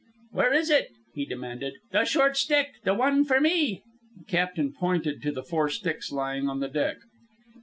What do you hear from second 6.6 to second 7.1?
deck.